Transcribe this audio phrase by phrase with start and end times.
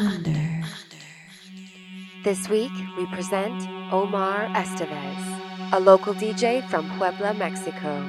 [0.00, 0.64] Under.
[2.24, 8.02] This week, we present Omar Estevez, a local DJ from Puebla, Mexico.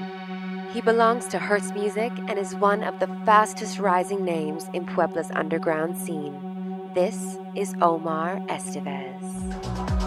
[0.72, 5.32] He belongs to Hertz Music and is one of the fastest rising names in Puebla's
[5.32, 6.92] underground scene.
[6.96, 10.01] This is Omar Estevez.